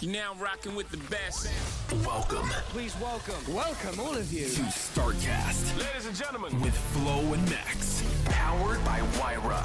[0.00, 1.48] You're now rocking with the best.
[2.04, 3.40] Welcome Please welcome.
[3.54, 4.46] Welcome, all of you.
[4.46, 6.60] to StarCast Ladies and gentlemen.
[6.60, 8.02] with Flo and Max.
[8.26, 9.62] Powered by Wyra.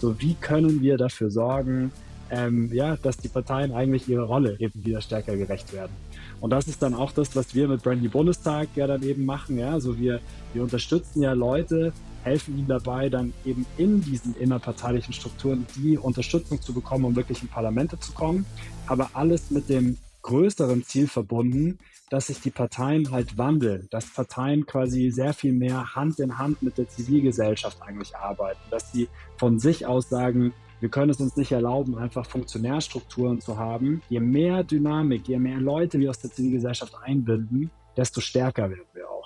[0.00, 1.92] So, wie können wir dafür sorgen,
[2.30, 5.92] ähm, ja, dass die Parteien eigentlich ihrer Rolle eben wieder stärker gerecht werden?
[6.40, 9.58] Und das ist dann auch das, was wir mit Brandy Bundestag ja dann eben machen.
[9.58, 10.20] Ja, also wir,
[10.54, 16.60] wir unterstützen ja Leute, helfen ihnen dabei, dann eben in diesen innerparteilichen Strukturen die Unterstützung
[16.60, 18.46] zu bekommen, um wirklich in Parlamente zu kommen.
[18.86, 21.78] Aber alles mit dem größeren Ziel verbunden,
[22.10, 26.62] dass sich die Parteien halt wandeln, dass Parteien quasi sehr viel mehr Hand in Hand
[26.62, 31.36] mit der Zivilgesellschaft eigentlich arbeiten, dass sie von sich aus sagen, wir können es uns
[31.36, 34.00] nicht erlauben, einfach Funktionärstrukturen zu haben.
[34.08, 39.10] Je mehr Dynamik, je mehr Leute wir aus der Zivilgesellschaft einbinden, desto stärker werden wir
[39.10, 39.17] auch.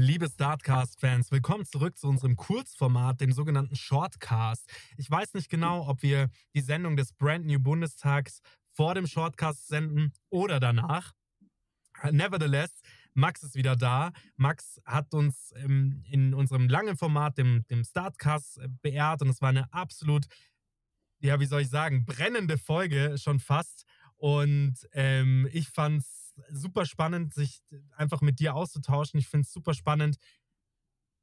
[0.00, 4.66] Liebe Startcast-Fans, willkommen zurück zu unserem Kurzformat, dem sogenannten Shortcast.
[4.96, 8.40] Ich weiß nicht genau, ob wir die Sendung des Brand New Bundestags
[8.72, 11.12] vor dem Shortcast senden oder danach.
[12.10, 12.80] Nevertheless,
[13.12, 14.12] Max ist wieder da.
[14.36, 19.42] Max hat uns ähm, in unserem langen Format, dem, dem Startcast, äh, beehrt und es
[19.42, 20.24] war eine absolut,
[21.18, 23.84] ja, wie soll ich sagen, brennende Folge schon fast.
[24.16, 26.19] Und ähm, ich fand es
[26.50, 27.62] super spannend, sich
[27.96, 29.18] einfach mit dir auszutauschen.
[29.18, 30.16] Ich finde es super spannend,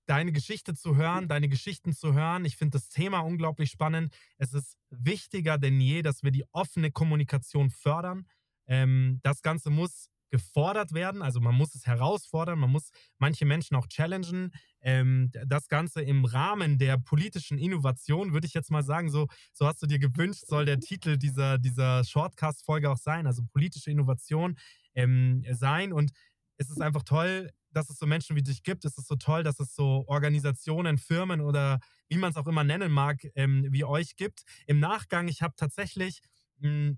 [0.08, 2.46] deine Geschichte zu hören, deine Geschichten zu hören.
[2.46, 4.14] Ich finde das Thema unglaublich spannend.
[4.38, 8.26] Es ist wichtiger denn je, dass wir die offene Kommunikation fördern.
[8.68, 13.76] Ähm, das Ganze muss gefordert werden, also man muss es herausfordern, man muss manche Menschen
[13.76, 14.52] auch challengen.
[14.82, 19.68] Ähm, das Ganze im Rahmen der politischen Innovation, würde ich jetzt mal sagen, so, so
[19.68, 24.58] hast du dir gewünscht, soll der Titel dieser, dieser Shortcast-Folge auch sein, also politische Innovation
[24.96, 25.94] ähm, sein.
[25.94, 26.12] Und
[26.58, 28.86] es ist einfach toll, dass es so Menschen wie dich gibt.
[28.86, 32.64] Es ist so toll, dass es so Organisationen, Firmen oder wie man es auch immer
[32.64, 34.44] nennen mag, ähm, wie euch gibt.
[34.66, 36.22] Im Nachgang, ich habe tatsächlich,
[36.60, 36.96] mh,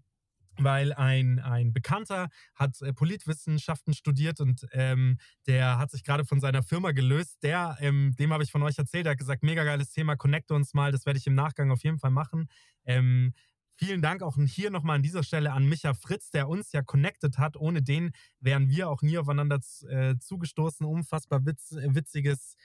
[0.63, 6.39] weil ein, ein Bekannter hat äh, Politwissenschaften studiert und ähm, der hat sich gerade von
[6.39, 7.43] seiner Firma gelöst.
[7.43, 10.53] Der, ähm, dem habe ich von euch erzählt, der hat gesagt, mega geiles Thema, connecte
[10.53, 12.47] uns mal, das werde ich im Nachgang auf jeden Fall machen.
[12.85, 13.33] Ähm,
[13.81, 17.37] Vielen Dank auch hier nochmal an dieser Stelle an Micha Fritz, der uns ja connected
[17.37, 17.55] hat.
[17.55, 20.85] Ohne den wären wir auch nie aufeinander äh, zugestoßen.
[20.85, 22.57] Unfassbar witz, äh, witziges,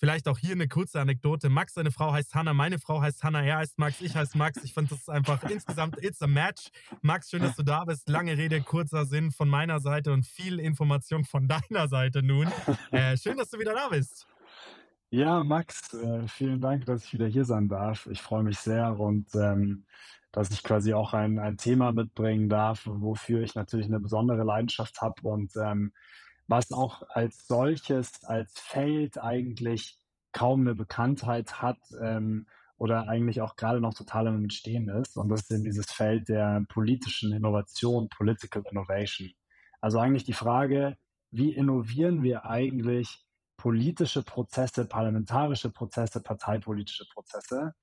[0.00, 1.50] vielleicht auch hier eine kurze Anekdote.
[1.50, 4.64] Max, seine Frau heißt Hanna, meine Frau heißt Hanna, er heißt Max, ich heiße Max.
[4.64, 6.70] Ich fand das einfach insgesamt, it's a match.
[7.02, 8.08] Max, schön, dass du da bist.
[8.08, 12.48] Lange Rede, kurzer Sinn von meiner Seite und viel Information von deiner Seite nun.
[12.90, 14.26] Äh, schön, dass du wieder da bist.
[15.10, 18.06] Ja, Max, äh, vielen Dank, dass ich wieder hier sein darf.
[18.06, 19.84] Ich freue mich sehr und ähm,
[20.32, 25.02] dass ich quasi auch ein, ein Thema mitbringen darf, wofür ich natürlich eine besondere Leidenschaft
[25.02, 25.92] habe und ähm,
[26.50, 29.96] was auch als solches, als Feld eigentlich
[30.32, 35.16] kaum eine Bekanntheit hat ähm, oder eigentlich auch gerade noch total im Entstehen ist.
[35.16, 39.30] Und das ist eben dieses Feld der politischen Innovation, Political Innovation.
[39.80, 40.96] Also eigentlich die Frage,
[41.30, 43.24] wie innovieren wir eigentlich
[43.56, 47.74] politische Prozesse, parlamentarische Prozesse, parteipolitische Prozesse?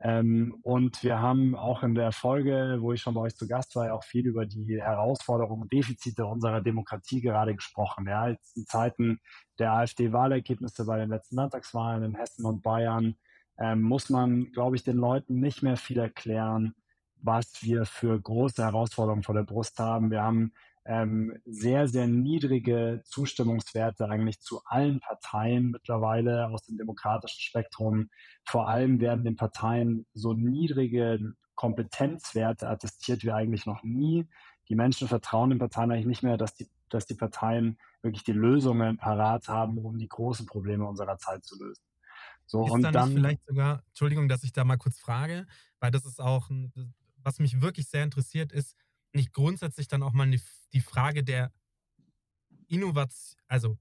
[0.00, 3.74] Ähm, und wir haben auch in der Folge, wo ich schon bei euch zu Gast
[3.76, 8.06] war, auch viel über die Herausforderungen und Defizite unserer Demokratie gerade gesprochen.
[8.08, 9.20] Ja, in Zeiten
[9.58, 13.16] der AfD-Wahlergebnisse bei den letzten Landtagswahlen in Hessen und Bayern
[13.58, 16.74] ähm, muss man, glaube ich, den Leuten nicht mehr viel erklären,
[17.22, 20.10] was wir für große Herausforderungen vor der Brust haben.
[20.10, 20.52] Wir haben
[20.86, 28.10] ähm, sehr, sehr niedrige Zustimmungswerte eigentlich zu allen Parteien mittlerweile aus dem demokratischen Spektrum.
[28.44, 34.28] Vor allem werden den Parteien so niedrige Kompetenzwerte attestiert wie eigentlich noch nie.
[34.68, 38.32] Die Menschen vertrauen den Parteien eigentlich nicht mehr, dass die, dass die Parteien wirklich die
[38.32, 41.82] Lösungen parat haben, um die großen Probleme unserer Zeit zu lösen.
[42.46, 45.46] So, ist und da nicht dann, vielleicht sogar, Entschuldigung, dass ich da mal kurz frage,
[45.80, 46.50] weil das ist auch,
[47.16, 48.76] was mich wirklich sehr interessiert, ist
[49.14, 50.40] nicht grundsätzlich dann auch mal die,
[50.72, 51.52] die Frage der
[52.68, 53.78] Innovation, also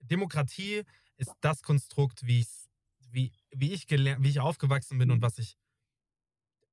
[0.00, 0.82] Demokratie
[1.16, 2.46] ist das Konstrukt, wie,
[3.10, 5.56] wie, wie, ich gelernt, wie ich aufgewachsen bin und was ich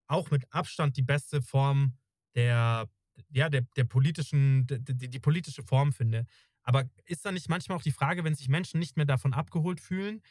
[0.08, 1.98] auch mit Abstand die beste Form
[2.36, 2.90] der,
[3.30, 6.26] ja, der, der politischen, die, die, die politische Form finde.
[6.64, 9.80] Aber ist da nicht manchmal auch die Frage, wenn sich Menschen nicht mehr davon abgeholt
[9.80, 10.22] fühlen,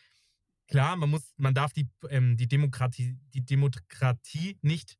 [0.66, 4.98] klar, man muss, man darf die, ähm, die Demokratie, die Demokratie nicht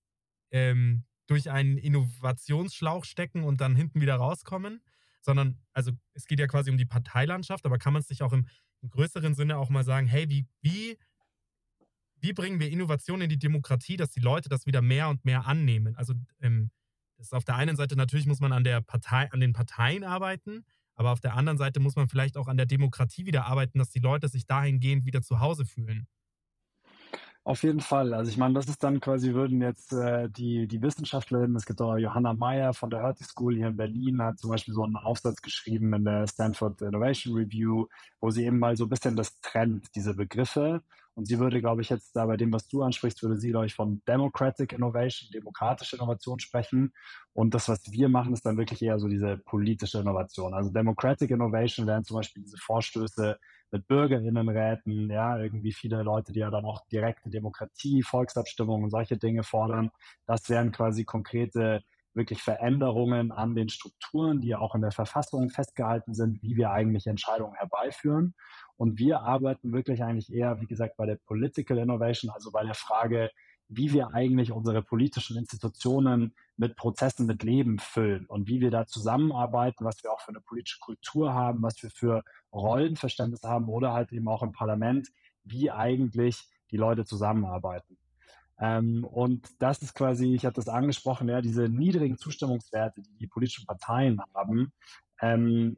[0.51, 4.81] ähm, durch einen Innovationsschlauch stecken und dann hinten wieder rauskommen,
[5.21, 8.33] sondern, also es geht ja quasi um die Parteilandschaft, aber kann man es nicht auch
[8.33, 8.49] im,
[8.81, 10.99] im größeren Sinne auch mal sagen, hey, wie, wie,
[12.17, 15.47] wie bringen wir Innovation in die Demokratie, dass die Leute das wieder mehr und mehr
[15.47, 15.95] annehmen?
[15.97, 16.71] Also ähm,
[17.19, 20.05] das ist auf der einen Seite natürlich muss man an der Partei, an den Parteien
[20.05, 20.65] arbeiten,
[20.95, 23.91] aber auf der anderen Seite muss man vielleicht auch an der Demokratie wieder arbeiten, dass
[23.91, 26.09] die Leute sich dahingehend wieder zu Hause fühlen.
[27.49, 28.13] Auf jeden Fall.
[28.13, 31.81] Also ich meine, das ist dann quasi, würden jetzt äh, die, die Wissenschaftlerinnen, es gibt
[31.81, 34.97] auch Johanna Meyer von der Hertie School hier in Berlin, hat zum Beispiel so einen
[34.97, 37.87] Aufsatz geschrieben in der Stanford Innovation Review,
[38.21, 40.83] wo sie eben mal so ein bisschen das trennt, diese Begriffe.
[41.15, 43.65] Und sie würde, glaube ich, jetzt da bei dem, was du ansprichst, würde sie, glaube
[43.65, 46.93] ich, von Democratic Innovation, demokratische Innovation sprechen.
[47.33, 50.53] Und das, was wir machen, ist dann wirklich eher so diese politische Innovation.
[50.53, 53.39] Also Democratic Innovation wären zum Beispiel diese Vorstöße,
[53.71, 59.17] mit Bürgerinnenräten, ja, irgendwie viele Leute, die ja dann auch direkte Demokratie, Volksabstimmungen und solche
[59.17, 59.91] Dinge fordern.
[60.27, 61.83] Das wären quasi konkrete
[62.15, 66.71] wirklich Veränderungen an den Strukturen, die ja auch in der Verfassung festgehalten sind, wie wir
[66.71, 68.35] eigentlich Entscheidungen herbeiführen.
[68.77, 72.75] Und wir arbeiten wirklich eigentlich eher, wie gesagt, bei der Political Innovation, also bei der
[72.75, 73.31] Frage,
[73.69, 78.87] wie wir eigentlich unsere politischen Institutionen mit Prozessen, mit Leben füllen und wie wir da
[78.87, 83.93] zusammenarbeiten, was wir auch für eine politische Kultur haben, was wir für Rollenverständnis haben oder
[83.93, 85.09] halt eben auch im Parlament,
[85.45, 87.99] wie eigentlich die Leute zusammenarbeiten.
[88.61, 93.27] Ähm, und das ist quasi, ich habe das angesprochen, ja, diese niedrigen Zustimmungswerte, die die
[93.29, 94.73] politischen Parteien haben,
[95.21, 95.77] ähm,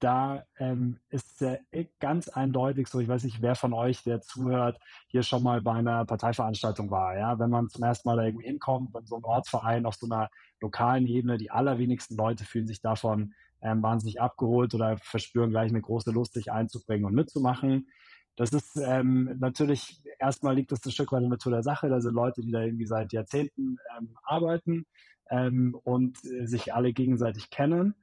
[0.00, 1.58] da ähm, ist äh,
[2.00, 5.74] ganz eindeutig so, ich weiß nicht, wer von euch, der zuhört, hier schon mal bei
[5.74, 7.16] einer Parteiveranstaltung war.
[7.16, 7.38] Ja?
[7.38, 10.30] Wenn man zum ersten Mal da irgendwie hinkommt, bei so einem Ortsverein auf so einer
[10.60, 15.82] lokalen Ebene, die allerwenigsten Leute fühlen sich davon ähm, wahnsinnig abgeholt oder verspüren gleich eine
[15.82, 17.88] große Lust, sich einzubringen und mitzumachen.
[18.36, 21.90] Das ist ähm, natürlich, erstmal liegt das ein Stück weit in der Natur der Sache.
[21.90, 24.86] Da sind Leute, die da irgendwie seit Jahrzehnten ähm, arbeiten
[25.30, 27.94] ähm, und äh, sich alle gegenseitig kennen.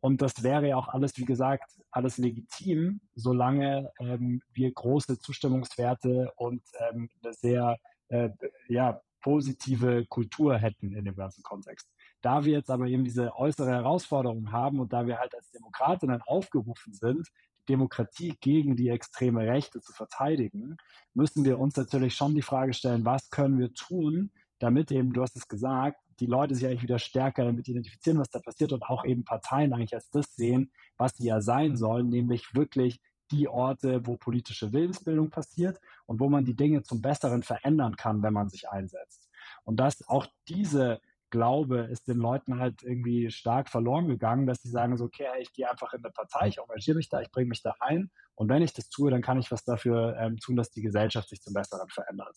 [0.00, 6.32] Und das wäre ja auch alles, wie gesagt, alles legitim, solange ähm, wir große Zustimmungswerte
[6.36, 7.78] und ähm, eine sehr
[8.08, 8.30] äh,
[8.68, 11.88] ja, positive Kultur hätten in dem ganzen Kontext.
[12.20, 16.22] Da wir jetzt aber eben diese äußere Herausforderung haben und da wir halt als Demokratinnen
[16.22, 17.28] aufgerufen sind,
[17.60, 20.76] die Demokratie gegen die extreme Rechte zu verteidigen,
[21.14, 25.22] müssen wir uns natürlich schon die Frage stellen, was können wir tun, damit eben, du
[25.22, 28.82] hast es gesagt, die Leute sich eigentlich wieder stärker damit identifizieren, was da passiert und
[28.84, 33.48] auch eben Parteien eigentlich als das sehen, was sie ja sein sollen, nämlich wirklich die
[33.48, 38.32] Orte, wo politische Willensbildung passiert und wo man die Dinge zum Besseren verändern kann, wenn
[38.32, 39.28] man sich einsetzt.
[39.64, 44.70] Und dass auch diese Glaube ist den Leuten halt irgendwie stark verloren gegangen, dass sie
[44.70, 47.48] sagen so, okay, ich gehe einfach in eine Partei, ich engagiere mich da, ich bringe
[47.48, 50.54] mich da ein und wenn ich das tue, dann kann ich was dafür ähm, tun,
[50.54, 52.36] dass die Gesellschaft sich zum Besseren verändert.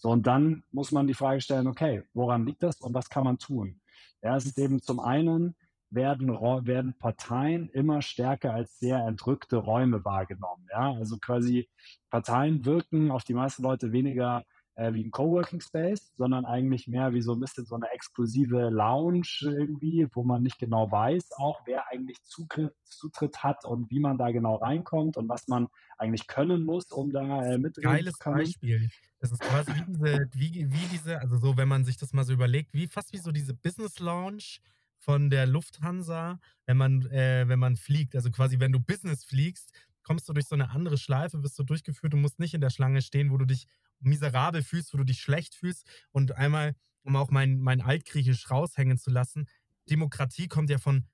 [0.00, 3.24] So, und dann muss man die Frage stellen, okay, woran liegt das und was kann
[3.24, 3.80] man tun?
[4.22, 5.54] Ja, es ist eben zum einen,
[5.90, 10.66] werden, werden Parteien immer stärker als sehr entrückte Räume wahrgenommen.
[10.70, 11.68] Ja, also quasi
[12.08, 14.44] Parteien wirken auf die meisten Leute weniger
[14.80, 18.70] äh, wie ein Coworking Space, sondern eigentlich mehr wie so ein bisschen so eine exklusive
[18.70, 24.00] Lounge irgendwie, wo man nicht genau weiß, auch wer eigentlich Zutritt, Zutritt hat und wie
[24.00, 25.68] man da genau reinkommt und was man
[25.98, 28.36] eigentlich können muss, um da äh, mitreden Geiles zu können.
[28.38, 28.90] Beispiel.
[29.18, 32.24] Das ist quasi wie diese, wie, wie diese, also so, wenn man sich das mal
[32.24, 34.60] so überlegt, wie fast wie so diese Business Lounge
[34.96, 38.14] von der Lufthansa, wenn man, äh, wenn man fliegt.
[38.14, 39.72] Also quasi, wenn du Business fliegst,
[40.04, 42.70] kommst du durch so eine andere Schleife, wirst du durchgeführt, du musst nicht in der
[42.70, 43.66] Schlange stehen, wo du dich
[44.00, 45.86] miserabel fühlst, wo du dich schlecht fühlst.
[46.10, 49.46] Und einmal, um auch mein, mein Altgriechisch raushängen zu lassen,
[49.88, 51.06] Demokratie kommt ja von,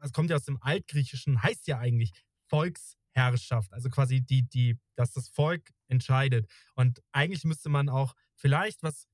[0.00, 2.12] es kommt ja aus dem Altgriechischen, heißt ja eigentlich
[2.46, 3.72] Volksherrschaft.
[3.72, 6.50] Also quasi die, die, dass das Volk entscheidet.
[6.74, 9.06] Und eigentlich müsste man auch vielleicht was,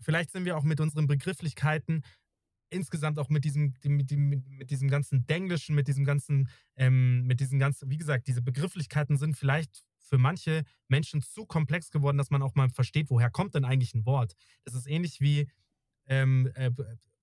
[0.00, 2.02] vielleicht sind wir auch mit unseren Begrifflichkeiten
[2.72, 7.40] insgesamt auch mit diesem, mit, dem, mit diesem ganzen Denglischen, mit diesem ganzen, ähm, mit
[7.40, 12.28] diesen ganzen, wie gesagt, diese Begrifflichkeiten sind vielleicht für manche Menschen zu komplex geworden, dass
[12.28, 14.34] man auch mal versteht, woher kommt denn eigentlich ein Wort.
[14.62, 15.50] Das ist ähnlich wie
[16.06, 16.70] ähm, äh,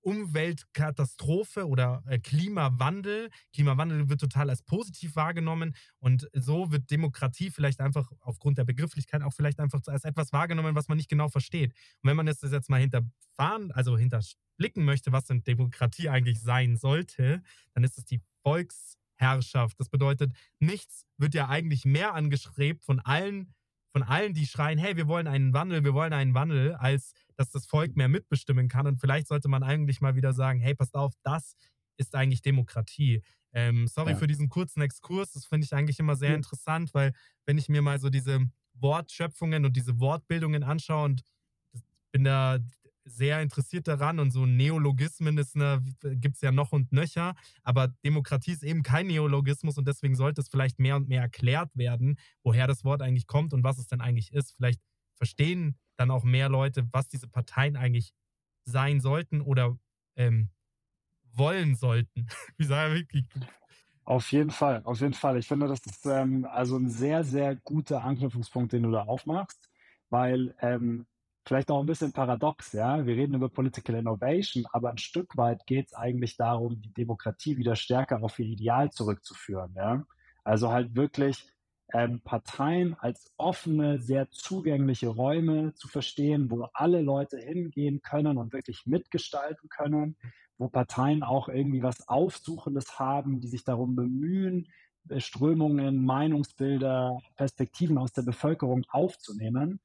[0.01, 3.29] Umweltkatastrophe oder äh, Klimawandel.
[3.53, 9.21] Klimawandel wird total als positiv wahrgenommen und so wird Demokratie vielleicht einfach aufgrund der Begrifflichkeit
[9.21, 11.73] auch vielleicht einfach als etwas wahrgenommen, was man nicht genau versteht.
[12.01, 16.75] Und wenn man das jetzt mal hinterfahren, also hinterblicken möchte, was denn Demokratie eigentlich sein
[16.75, 17.43] sollte,
[17.75, 19.79] dann ist es die Volks- Herrschaft.
[19.79, 23.53] Das bedeutet, nichts wird ja eigentlich mehr angestrebt von allen,
[23.91, 27.51] von allen, die schreien, hey, wir wollen einen Wandel, wir wollen einen Wandel, als dass
[27.51, 28.87] das Volk mehr mitbestimmen kann.
[28.87, 31.55] Und vielleicht sollte man eigentlich mal wieder sagen, hey, passt auf, das
[31.97, 33.21] ist eigentlich Demokratie.
[33.51, 34.17] Ähm, sorry ja.
[34.17, 36.35] für diesen kurzen Exkurs, das finde ich eigentlich immer sehr ja.
[36.35, 37.13] interessant, weil
[37.45, 41.23] wenn ich mir mal so diese Wortschöpfungen und diese Wortbildungen anschaue und
[42.11, 42.59] bin da
[43.09, 48.63] sehr interessiert daran und so Neologismen gibt es ja noch und nöcher, aber Demokratie ist
[48.63, 52.83] eben kein Neologismus und deswegen sollte es vielleicht mehr und mehr erklärt werden, woher das
[52.83, 54.53] Wort eigentlich kommt und was es denn eigentlich ist.
[54.53, 54.81] Vielleicht
[55.15, 58.13] verstehen dann auch mehr Leute, was diese Parteien eigentlich
[58.63, 59.77] sein sollten oder
[60.15, 60.49] ähm,
[61.33, 62.27] wollen sollten.
[62.57, 63.25] Wie sage ich?
[64.05, 65.37] Auf jeden Fall, auf jeden Fall.
[65.37, 69.69] Ich finde, das ist ähm, also ein sehr, sehr guter Anknüpfungspunkt, den du da aufmachst,
[70.09, 71.05] weil ähm,
[71.49, 73.07] vielleicht auch ein bisschen paradox, ja.
[73.07, 77.57] Wir reden über Political Innovation, aber ein Stück weit geht es eigentlich darum, die Demokratie
[77.57, 80.05] wieder stärker auf ihr Ideal zurückzuführen, ja.
[80.43, 81.47] Also halt wirklich
[81.91, 88.53] ähm, Parteien als offene, sehr zugängliche Räume zu verstehen, wo alle Leute hingehen können und
[88.53, 90.17] wirklich mitgestalten können,
[90.59, 94.67] wo Parteien auch irgendwie was Aufsuchendes haben, die sich darum bemühen,
[95.17, 99.79] Strömungen, Meinungsbilder, Perspektiven aus der Bevölkerung aufzunehmen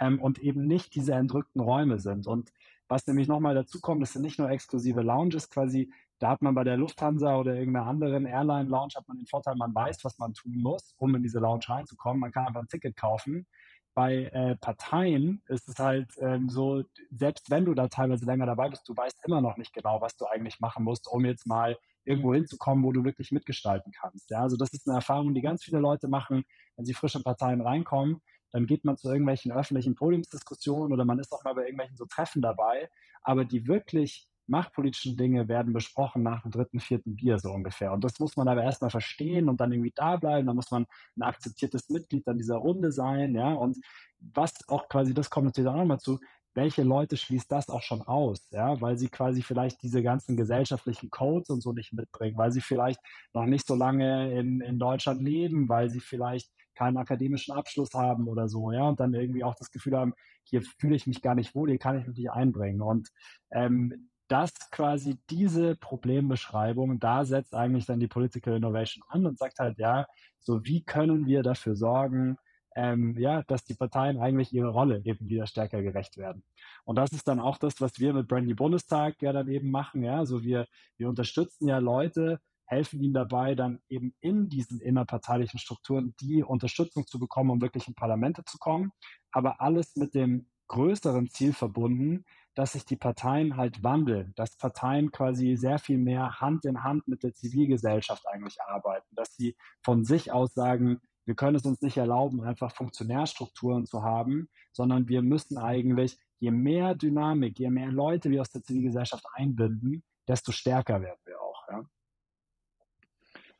[0.00, 2.26] ähm, und eben nicht diese entrückten Räume sind.
[2.26, 2.52] Und
[2.88, 6.54] was nämlich nochmal dazu kommt, das sind nicht nur exklusive Lounges, quasi, da hat man
[6.54, 10.32] bei der Lufthansa oder irgendeiner anderen Airline-Lounge hat man den Vorteil, man weiß, was man
[10.34, 12.20] tun muss, um in diese Lounge reinzukommen.
[12.20, 13.46] Man kann einfach ein Ticket kaufen.
[13.94, 18.68] Bei äh, Parteien ist es halt ähm, so, selbst wenn du da teilweise länger dabei
[18.68, 21.76] bist, du weißt immer noch nicht genau, was du eigentlich machen musst, um jetzt mal
[22.06, 24.30] irgendwo hinzukommen, wo du wirklich mitgestalten kannst.
[24.30, 26.44] Ja, also das ist eine Erfahrung, die ganz viele Leute machen,
[26.76, 28.20] wenn sie frisch in Parteien reinkommen
[28.56, 32.06] dann geht man zu irgendwelchen öffentlichen Podiumsdiskussionen oder man ist auch mal bei irgendwelchen so
[32.06, 32.88] Treffen dabei.
[33.22, 37.92] Aber die wirklich machtpolitischen Dinge werden besprochen nach dem dritten, vierten Bier so ungefähr.
[37.92, 40.46] Und das muss man aber erstmal verstehen und dann irgendwie da bleiben.
[40.46, 40.86] Da muss man
[41.16, 43.52] ein akzeptiertes Mitglied an dieser Runde sein, ja.
[43.52, 43.76] Und
[44.20, 46.18] was auch quasi, das kommt natürlich auch nochmal zu,
[46.56, 51.10] welche Leute schließt das auch schon aus, ja, weil sie quasi vielleicht diese ganzen gesellschaftlichen
[51.10, 52.98] Codes und so nicht mitbringen, weil sie vielleicht
[53.34, 58.26] noch nicht so lange in, in Deutschland leben, weil sie vielleicht keinen akademischen Abschluss haben
[58.26, 61.34] oder so, ja, und dann irgendwie auch das Gefühl haben, hier fühle ich mich gar
[61.34, 62.80] nicht wohl, hier kann ich mich nicht einbringen.
[62.82, 63.10] Und
[63.50, 69.58] ähm, das quasi diese Problembeschreibung, da setzt eigentlich dann die Political Innovation an und sagt
[69.58, 70.06] halt, ja,
[70.40, 72.36] so wie können wir dafür sorgen,
[72.76, 76.44] ähm, ja, dass die Parteien eigentlich ihre Rolle eben wieder stärker gerecht werden.
[76.84, 80.04] Und das ist dann auch das, was wir mit Brandy Bundestag ja dann eben machen,
[80.04, 80.66] ja, so wir,
[80.98, 87.06] wir unterstützen ja Leute, helfen ihnen dabei, dann eben in diesen innerparteilichen Strukturen die Unterstützung
[87.06, 88.92] zu bekommen, um wirklich in Parlamente zu kommen.
[89.32, 95.12] Aber alles mit dem größeren Ziel verbunden, dass sich die Parteien halt wandeln, dass Parteien
[95.12, 100.04] quasi sehr viel mehr Hand in Hand mit der Zivilgesellschaft eigentlich arbeiten, dass sie von
[100.04, 105.22] sich aus sagen, wir können es uns nicht erlauben, einfach Funktionärstrukturen zu haben, sondern wir
[105.22, 111.02] müssen eigentlich, je mehr Dynamik, je mehr Leute wir aus der Zivilgesellschaft einbinden, desto stärker
[111.02, 111.68] werden wir auch.
[111.68, 111.84] Ja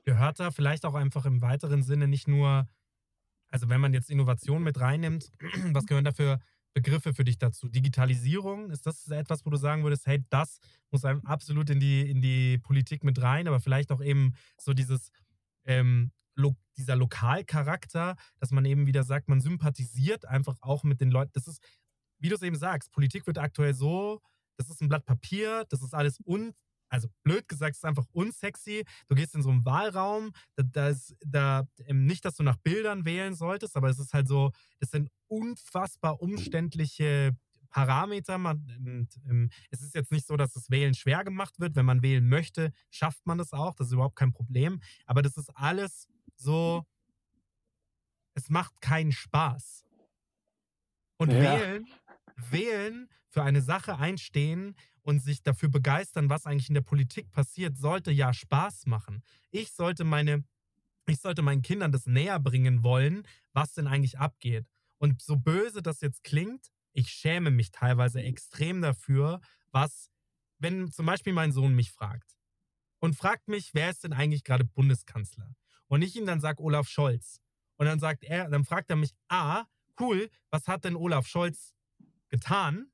[0.07, 2.67] gehört da vielleicht auch einfach im weiteren Sinne nicht nur,
[3.51, 5.31] also wenn man jetzt Innovation mit reinnimmt,
[5.73, 6.41] was gehören da für
[6.73, 7.69] Begriffe für dich dazu?
[7.69, 12.09] Digitalisierung, ist das etwas, wo du sagen würdest, hey, das muss einem absolut in die,
[12.09, 15.11] in die Politik mit rein, aber vielleicht auch eben so dieses,
[15.65, 21.11] ähm, lo dieser Lokalcharakter, dass man eben wieder sagt, man sympathisiert einfach auch mit den
[21.11, 21.33] Leuten.
[21.33, 21.62] Das ist,
[22.19, 24.21] wie du es eben sagst, Politik wird aktuell so,
[24.57, 26.52] das ist ein Blatt Papier, das ist alles un
[26.88, 28.85] also blöd gesagt, es ist einfach unsexy.
[29.09, 33.05] Du gehst in so einen Wahlraum, da, da ist da nicht, dass du nach Bildern
[33.05, 37.37] wählen solltest, aber es ist halt so, das sind unfassbar umständliche
[37.71, 38.38] Parameter.
[38.38, 41.75] Man, ähm, es ist jetzt nicht so, dass das Wählen schwer gemacht wird.
[41.76, 43.75] Wenn man wählen möchte, schafft man das auch.
[43.75, 44.81] Das ist überhaupt kein Problem.
[45.05, 46.85] Aber das ist alles so,
[48.35, 49.85] es macht keinen Spaß.
[51.19, 51.40] Und ja.
[51.40, 51.87] wählen,
[52.50, 57.76] wählen, für eine Sache einstehen und sich dafür begeistern, was eigentlich in der Politik passiert,
[57.76, 59.23] sollte ja Spaß machen.
[59.50, 60.45] Ich sollte meine,
[61.07, 64.66] ich sollte meinen Kindern das näher bringen wollen, was denn eigentlich abgeht.
[64.99, 69.40] Und so böse das jetzt klingt, ich schäme mich teilweise extrem dafür,
[69.71, 70.11] was,
[70.59, 72.37] wenn zum Beispiel mein Sohn mich fragt
[73.00, 75.55] und fragt mich, wer ist denn eigentlich gerade Bundeskanzler?
[75.88, 77.40] Und ich ihm dann sage Olaf Scholz.
[77.76, 79.64] Und dann sagt er, dann fragt er mich, ah,
[80.00, 81.75] cool, was hat denn Olaf Scholz
[82.28, 82.90] getan?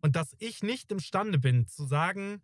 [0.00, 2.42] Und dass ich nicht imstande bin zu sagen,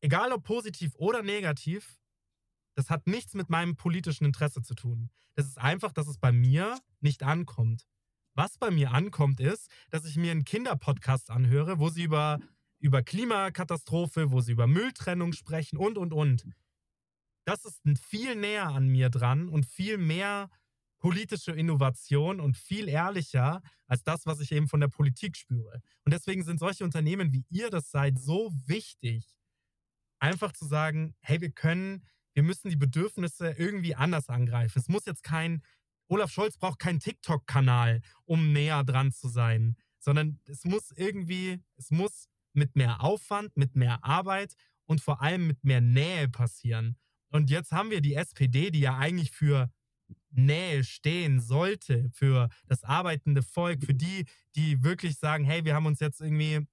[0.00, 2.00] egal ob positiv oder negativ,
[2.74, 5.10] das hat nichts mit meinem politischen Interesse zu tun.
[5.34, 7.86] Das ist einfach, dass es bei mir nicht ankommt.
[8.34, 12.40] Was bei mir ankommt, ist, dass ich mir einen Kinderpodcast anhöre, wo sie über,
[12.78, 16.46] über Klimakatastrophe, wo sie über Mülltrennung sprechen und, und, und.
[17.44, 20.48] Das ist viel näher an mir dran und viel mehr
[20.98, 25.82] politische Innovation und viel ehrlicher als das, was ich eben von der Politik spüre.
[26.04, 29.36] Und deswegen sind solche Unternehmen wie ihr das seid so wichtig,
[30.20, 34.78] einfach zu sagen, hey, wir können, wir müssen die Bedürfnisse irgendwie anders angreifen.
[34.78, 35.62] Es muss jetzt kein
[36.12, 41.90] Olaf Scholz braucht keinen TikTok-Kanal, um näher dran zu sein, sondern es muss irgendwie, es
[41.90, 46.98] muss mit mehr Aufwand, mit mehr Arbeit und vor allem mit mehr Nähe passieren.
[47.32, 49.70] Und jetzt haben wir die SPD, die ja eigentlich für
[50.30, 55.86] Nähe stehen sollte, für das arbeitende Volk, für die, die wirklich sagen, hey, wir haben
[55.86, 56.66] uns jetzt irgendwie,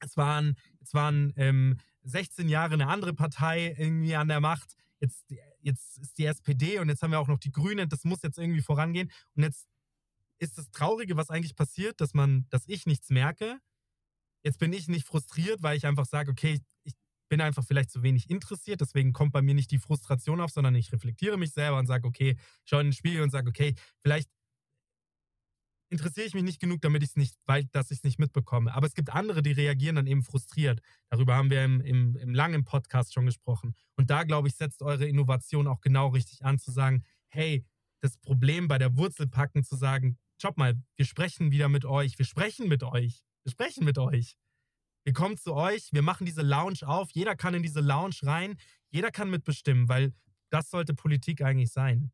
[0.00, 5.24] es waren, es waren ähm, 16 Jahre eine andere Partei irgendwie an der Macht, jetzt,
[5.60, 8.38] jetzt ist die SPD und jetzt haben wir auch noch die Grünen, das muss jetzt
[8.38, 9.10] irgendwie vorangehen.
[9.34, 9.66] Und jetzt
[10.38, 13.58] ist das Traurige, was eigentlich passiert, dass man, dass ich nichts merke.
[14.42, 16.60] Jetzt bin ich nicht frustriert, weil ich einfach sage, okay,
[17.34, 20.76] bin einfach vielleicht zu wenig interessiert, deswegen kommt bei mir nicht die Frustration auf, sondern
[20.76, 24.30] ich reflektiere mich selber und sage, okay, schaue in den Spiegel und sage, okay, vielleicht
[25.90, 28.72] interessiere ich mich nicht genug, damit ich es nicht, weil dass ich es nicht mitbekomme.
[28.72, 30.80] Aber es gibt andere, die reagieren dann eben frustriert.
[31.10, 33.74] Darüber haben wir im, im, im langen Podcast schon gesprochen.
[33.96, 37.66] Und da, glaube ich, setzt eure Innovation auch genau richtig an, zu sagen, hey,
[38.00, 42.16] das Problem bei der Wurzel packen, zu sagen, schaut mal, wir sprechen wieder mit euch,
[42.16, 44.36] wir sprechen mit euch, wir sprechen mit euch.
[45.04, 48.56] Wir kommen zu euch, wir machen diese Lounge auf, jeder kann in diese Lounge rein,
[48.90, 50.12] jeder kann mitbestimmen, weil
[50.50, 52.10] das sollte Politik eigentlich sein.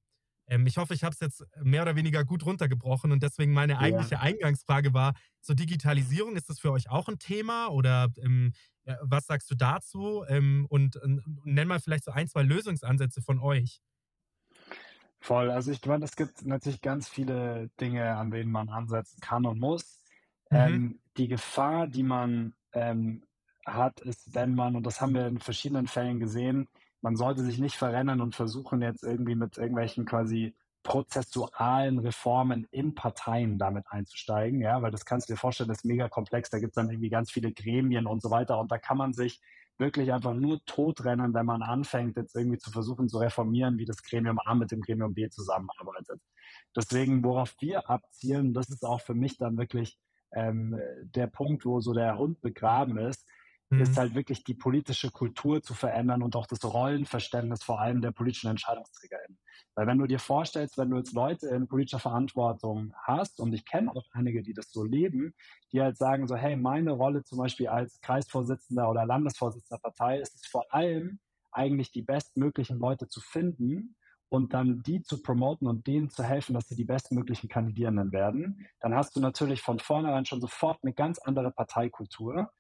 [0.49, 3.79] Ähm, ich hoffe, ich habe es jetzt mehr oder weniger gut runtergebrochen und deswegen meine
[3.79, 4.21] eigentliche ja.
[4.21, 6.37] Eingangsfrage war zur Digitalisierung.
[6.37, 8.53] Ist das für euch auch ein Thema oder ähm,
[9.03, 10.25] was sagst du dazu?
[10.29, 13.81] Ähm, und, und, und nenn mal vielleicht so ein, zwei Lösungsansätze von euch.
[15.21, 15.51] Voll.
[15.51, 19.61] Also ich meine, es gibt natürlich ganz viele Dinge, an denen man ansetzen kann und
[19.61, 20.01] muss.
[20.51, 20.57] Mhm.
[20.57, 23.23] Ähm, die Gefahr, die man ähm,
[23.67, 26.69] hat, ist, wenn man, und das haben wir in verschiedenen Fällen gesehen,
[27.03, 32.95] man sollte sich nicht verrennen und versuchen jetzt irgendwie mit irgendwelchen quasi prozessualen Reformen in
[32.95, 36.59] Parteien damit einzusteigen, ja, weil das kannst du dir vorstellen, das ist mega komplex, da
[36.59, 38.59] gibt es dann irgendwie ganz viele Gremien und so weiter.
[38.59, 39.41] Und da kann man sich
[39.79, 44.03] wirklich einfach nur totrennen, wenn man anfängt, jetzt irgendwie zu versuchen zu reformieren, wie das
[44.03, 46.21] Gremium A mit dem Gremium B zusammenarbeitet.
[46.77, 49.99] Deswegen, worauf wir abzielen, das ist auch für mich dann wirklich
[50.33, 53.27] ähm, der Punkt, wo so der Hund begraben ist,
[53.71, 53.81] mhm.
[53.81, 58.13] ist halt wirklich die politische Kultur zu verändern und auch das Rollenverständnis vor allem der
[58.13, 59.39] politischen EntscheidungsträgerInnen.
[59.75, 63.65] Weil wenn du dir vorstellst, wenn du jetzt Leute in politischer Verantwortung hast, und ich
[63.65, 65.35] kenne auch einige, die das so leben,
[65.73, 70.35] die halt sagen so, hey, meine Rolle zum Beispiel als Kreisvorsitzender oder Landesvorsitzender Partei ist
[70.35, 71.21] es vor allem
[71.53, 73.97] eigentlich die bestmöglichen Leute zu finden
[74.31, 78.67] und dann die zu promoten und denen zu helfen, dass sie die bestmöglichen Kandidierenden werden,
[78.81, 82.51] dann hast du natürlich von vornherein schon sofort eine ganz andere Parteikultur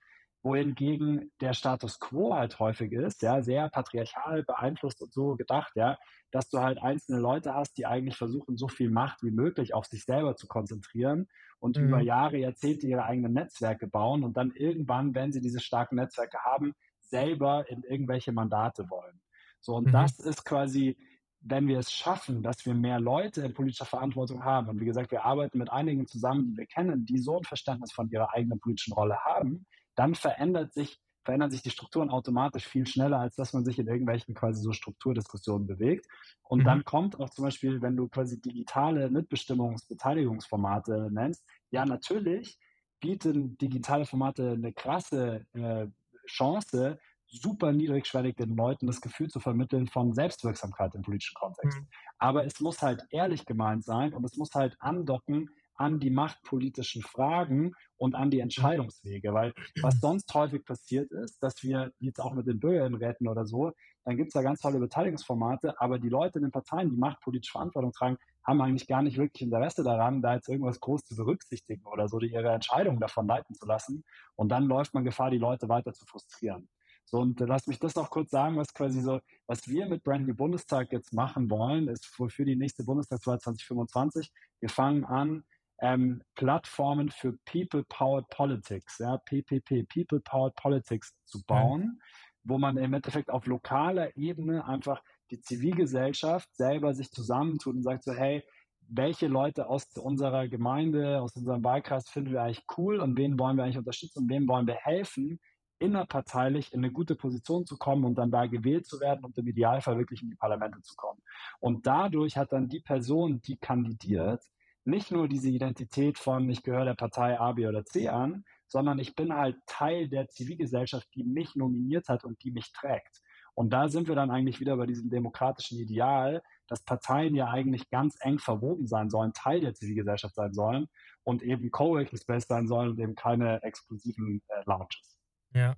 [0.42, 5.98] wohingegen der Status quo halt häufig ist, ja, sehr patriarchal beeinflusst und so gedacht, ja,
[6.30, 9.86] dass du halt einzelne Leute hast, die eigentlich versuchen, so viel Macht wie möglich auf
[9.86, 11.28] sich selber zu konzentrieren
[11.58, 11.88] und mhm.
[11.88, 16.38] über Jahre, Jahrzehnte ihre eigenen Netzwerke bauen und dann irgendwann, wenn sie diese starken Netzwerke
[16.38, 19.20] haben, selber in irgendwelche Mandate wollen.
[19.60, 19.92] So, und mhm.
[19.92, 20.96] das ist quasi,
[21.42, 25.10] wenn wir es schaffen, dass wir mehr Leute in politischer Verantwortung haben, und wie gesagt,
[25.10, 28.60] wir arbeiten mit einigen zusammen, die wir kennen, die so ein Verständnis von ihrer eigenen
[28.60, 33.52] politischen Rolle haben, dann verändert sich, verändern sich die Strukturen automatisch viel schneller, als dass
[33.52, 36.06] man sich in irgendwelchen quasi so Strukturdiskussionen bewegt.
[36.42, 36.64] Und mhm.
[36.64, 42.58] dann kommt auch zum Beispiel, wenn du quasi digitale Mitbestimmungs-, Beteiligungsformate nennst, ja, natürlich
[43.00, 45.86] bieten digitale Formate eine krasse äh,
[46.26, 46.98] Chance,
[47.30, 51.78] super niedrigschwellig den Leuten das Gefühl zu vermitteln von Selbstwirksamkeit im politischen Kontext.
[51.78, 51.86] Mhm.
[52.18, 57.02] Aber es muss halt ehrlich gemeint sein und es muss halt andocken an die machtpolitischen
[57.02, 59.32] Fragen und an die Entscheidungswege.
[59.32, 63.72] Weil was sonst häufig passiert ist, dass wir jetzt auch mit den Bürgerinnenräten oder so,
[64.04, 67.52] dann gibt es da ganz tolle Beteiligungsformate, aber die Leute in den Parteien, die machtpolitische
[67.52, 71.86] Verantwortung tragen, haben eigentlich gar nicht wirklich Interesse daran, da jetzt irgendwas groß zu berücksichtigen
[71.86, 74.04] oder so, die ihre Entscheidungen davon leiten zu lassen.
[74.36, 76.68] Und dann läuft man Gefahr, die Leute weiter zu frustrieren.
[77.10, 80.28] So, und lass mich das auch kurz sagen, was quasi so, was wir mit Brand
[80.28, 84.30] New Bundestag jetzt machen wollen, ist für die nächste Bundestagswahl 2025.
[84.60, 85.42] Wir fangen an,
[85.80, 92.00] ähm, Plattformen für People-Powered Politics, ja, PPP, People-Powered Politics zu bauen, mhm.
[92.44, 98.04] wo man im Endeffekt auf lokaler Ebene einfach die Zivilgesellschaft selber sich zusammentut und sagt
[98.04, 98.44] so, hey,
[98.88, 103.56] welche Leute aus unserer Gemeinde, aus unserem Wahlkreis finden wir eigentlich cool und wen wollen
[103.56, 105.40] wir eigentlich unterstützen und wem wollen wir helfen,
[105.80, 109.48] innerparteilich in eine gute Position zu kommen und dann da gewählt zu werden und im
[109.48, 111.20] Idealfall wirklich in die Parlamente zu kommen.
[111.58, 114.42] Und dadurch hat dann die Person, die kandidiert,
[114.84, 118.98] nicht nur diese Identität von, ich gehöre der Partei A, B oder C an, sondern
[118.98, 123.20] ich bin halt Teil der Zivilgesellschaft, die mich nominiert hat und die mich trägt.
[123.54, 127.90] Und da sind wir dann eigentlich wieder bei diesem demokratischen Ideal, dass Parteien ja eigentlich
[127.90, 130.88] ganz eng verwoben sein sollen, Teil der Zivilgesellschaft sein sollen
[131.24, 135.19] und eben Coworking Space sein sollen und eben keine exklusiven äh, Lounges.
[135.54, 135.76] Ja,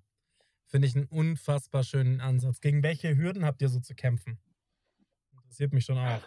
[0.66, 2.60] finde ich einen unfassbar schönen Ansatz.
[2.60, 4.38] Gegen welche Hürden habt ihr so zu kämpfen?
[5.32, 6.20] Interessiert mich schon auch.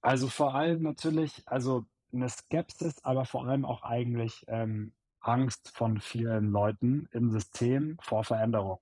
[0.00, 6.00] Also vor allem natürlich, also eine Skepsis, aber vor allem auch eigentlich ähm, Angst von
[6.00, 8.80] vielen Leuten im System vor Veränderung.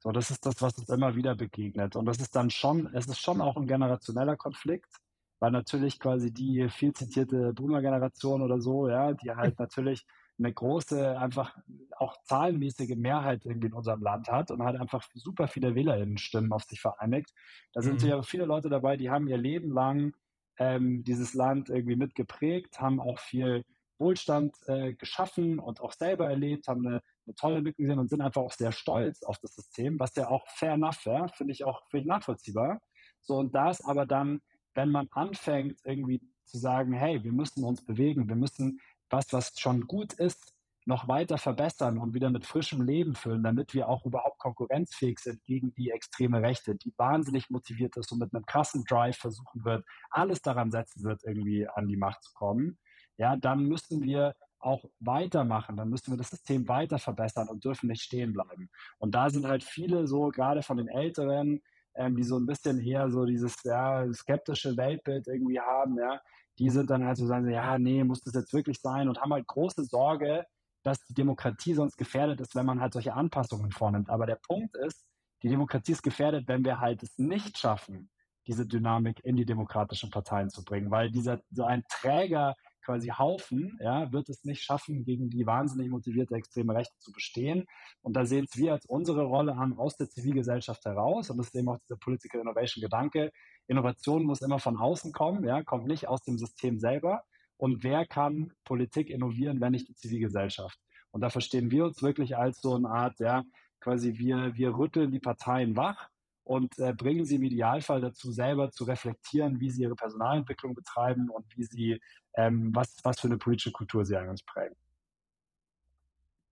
[0.00, 1.96] So, das ist das, was uns immer wieder begegnet.
[1.96, 4.92] Und das ist dann schon, es ist schon auch ein generationeller Konflikt,
[5.40, 10.06] weil natürlich quasi die viel zitierte Boomer-Generation oder so, ja, die halt natürlich
[10.38, 11.56] eine große, einfach
[11.96, 16.64] auch zahlenmäßige Mehrheit irgendwie in unserem Land hat und halt einfach super viele WählerInnen-Stimmen auf
[16.64, 17.32] sich vereinigt.
[17.72, 18.08] Da sind mhm.
[18.08, 20.14] ja viele Leute dabei, die haben ihr Leben lang
[20.58, 23.64] ähm, dieses Land irgendwie mitgeprägt, haben auch viel
[23.98, 28.20] Wohlstand äh, geschaffen und auch selber erlebt, haben eine, eine tolle Entwicklung gesehen und sind
[28.20, 31.64] einfach auch sehr stolz auf das System, was ja auch fair enough wäre, finde ich
[31.64, 32.80] auch völlig nachvollziehbar.
[33.20, 34.40] So, und das aber dann,
[34.74, 39.58] wenn man anfängt, irgendwie zu sagen, hey, wir müssen uns bewegen, wir müssen was, was
[39.58, 40.54] schon gut ist,
[40.86, 45.44] noch weiter verbessern und wieder mit frischem Leben füllen, damit wir auch überhaupt konkurrenzfähig sind
[45.44, 49.84] gegen die extreme Rechte, die wahnsinnig motiviert ist und mit einem krassen Drive versuchen wird,
[50.10, 52.78] alles daran setzen wird, irgendwie an die Macht zu kommen,
[53.18, 57.88] ja, dann müssen wir auch weitermachen, dann müssen wir das System weiter verbessern und dürfen
[57.88, 58.70] nicht stehen bleiben.
[58.98, 61.60] Und da sind halt viele so, gerade von den Älteren,
[61.94, 66.20] ähm, die so ein bisschen eher so dieses ja, skeptische Weltbild irgendwie haben, ja,
[66.58, 69.32] die sind dann halt so sagen, ja, nee, muss das jetzt wirklich sein und haben
[69.32, 70.44] halt große Sorge,
[70.82, 74.10] dass die Demokratie sonst gefährdet ist, wenn man halt solche Anpassungen vornimmt.
[74.10, 75.04] Aber der Punkt ist,
[75.42, 78.10] die Demokratie ist gefährdet, wenn wir halt es nicht schaffen,
[78.46, 82.56] diese Dynamik in die demokratischen Parteien zu bringen, weil dieser so ein träger
[82.88, 87.66] quasi Haufen, ja, wird es nicht schaffen, gegen die wahnsinnig motivierte extreme Rechte zu bestehen.
[88.00, 91.28] Und da sehen wir als unsere Rolle an aus der Zivilgesellschaft heraus.
[91.28, 93.30] Und das ist eben auch dieser Political Innovation Gedanke.
[93.66, 97.24] Innovation muss immer von außen kommen, ja, kommt nicht aus dem System selber.
[97.58, 100.78] Und wer kann Politik innovieren, wenn nicht die Zivilgesellschaft?
[101.10, 103.44] Und da verstehen wir uns wirklich als so eine Art, ja,
[103.80, 106.08] quasi wir, wir rütteln die Parteien wach
[106.48, 111.28] und äh, bringen sie im Idealfall dazu, selber zu reflektieren, wie sie ihre Personalentwicklung betreiben
[111.28, 112.00] und wie sie,
[112.38, 114.76] ähm, was, was für eine politische Kultur sie eigentlich prägen.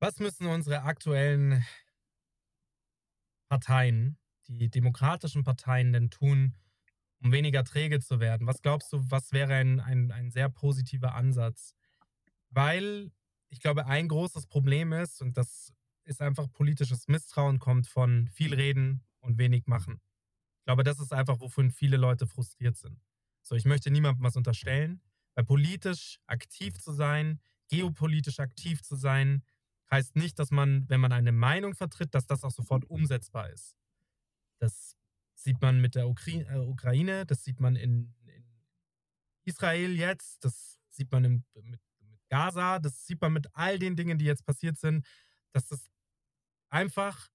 [0.01, 1.65] Was müssen unsere aktuellen
[3.49, 4.19] Parteien,
[4.49, 6.57] die demokratischen Parteien denn tun,
[7.23, 8.49] um weniger träge zu werden?
[8.49, 11.77] Was glaubst du, was wäre ein, ein, ein sehr positiver Ansatz?
[12.51, 13.13] Weil
[13.49, 15.73] ich glaube, ein großes Problem ist, und das
[16.05, 20.01] ist einfach politisches Misstrauen, kommt von viel Reden und wenig Machen.
[20.59, 23.01] Ich glaube, das ist einfach, wovon viele Leute frustriert sind.
[23.43, 25.01] So, ich möchte niemandem was unterstellen,
[25.37, 29.45] weil politisch aktiv zu sein, geopolitisch aktiv zu sein,
[29.91, 33.77] heißt nicht, dass man, wenn man eine Meinung vertritt, dass das auch sofort umsetzbar ist.
[34.59, 34.97] Das
[35.35, 38.45] sieht man mit der äh, Ukraine, das sieht man in, in,
[39.45, 43.95] Israel jetzt, das sieht man im, mit, mit Gaza, das sieht man mit all den
[43.95, 45.07] Dingen, die jetzt passiert sind,
[45.53, 45.89] dass das
[46.69, 47.29] einfach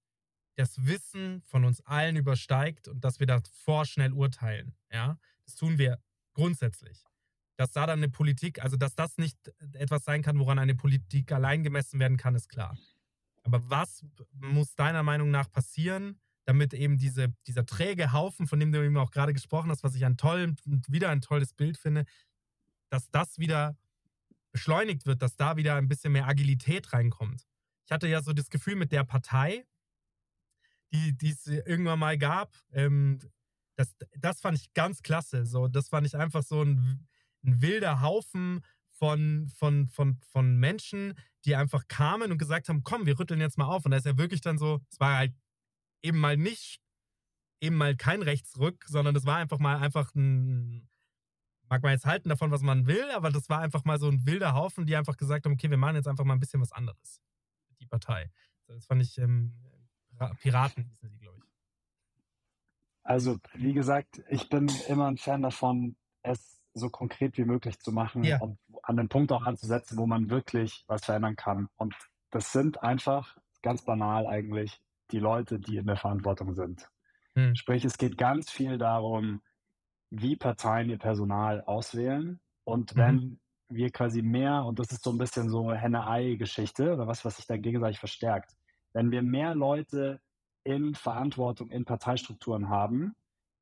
[0.56, 4.76] das Wissen von uns allen übersteigt und dass wir da vorschnell urteilen.
[4.90, 6.02] Ja, das tun wir
[6.34, 7.02] grundsätzlich.
[7.56, 9.36] Dass da dann eine Politik, also dass das nicht
[9.74, 12.76] etwas sein kann, woran eine Politik allein gemessen werden kann, ist klar.
[13.44, 18.72] Aber was muss deiner Meinung nach passieren, damit eben diese, dieser träge Haufen, von dem
[18.72, 20.54] du eben auch gerade gesprochen hast, was ich ein toll,
[20.88, 22.04] wieder ein tolles Bild finde,
[22.90, 23.76] dass das wieder
[24.52, 27.46] beschleunigt wird, dass da wieder ein bisschen mehr Agilität reinkommt.
[27.86, 29.64] Ich hatte ja so das Gefühl mit der Partei,
[30.92, 33.18] die, die es irgendwann mal gab, ähm,
[33.76, 35.46] das, das fand ich ganz klasse.
[35.46, 37.08] So, das fand ich einfach so ein,
[37.44, 43.06] ein wilder Haufen von, von, von, von Menschen, die einfach kamen und gesagt haben, komm,
[43.06, 43.84] wir rütteln jetzt mal auf.
[43.84, 45.34] Und da ist ja wirklich dann so, es war halt
[46.02, 46.80] eben mal nicht,
[47.60, 50.88] eben mal kein Rechtsrück, sondern das war einfach mal einfach ein,
[51.68, 54.26] mag man jetzt halten davon, was man will, aber das war einfach mal so ein
[54.26, 56.72] wilder Haufen, die einfach gesagt haben, okay, wir machen jetzt einfach mal ein bisschen was
[56.72, 57.20] anderes.
[57.80, 58.30] Die Partei.
[58.66, 59.52] Das fand ich, ähm,
[60.40, 61.50] Piraten hießen sie, glaube ich.
[63.04, 67.92] Also, wie gesagt, ich bin immer ein Fan davon, es so konkret wie möglich zu
[67.92, 68.40] machen ja.
[68.40, 71.68] und an den Punkt auch anzusetzen, wo man wirklich was verändern kann.
[71.76, 71.94] Und
[72.30, 74.80] das sind einfach ganz banal eigentlich
[75.10, 76.88] die Leute, die in der Verantwortung sind.
[77.34, 77.54] Hm.
[77.54, 79.42] Sprich, es geht ganz viel darum,
[80.12, 82.38] wie Parteien ihr Personal auswählen.
[82.64, 83.00] Und mhm.
[83.00, 83.40] wenn mhm.
[83.70, 87.46] wir quasi mehr, und das ist so ein bisschen so Henne-Ei-Geschichte oder was, was sich
[87.46, 88.52] da gegenseitig verstärkt,
[88.92, 90.20] wenn wir mehr Leute
[90.64, 93.14] in Verantwortung in Parteistrukturen haben,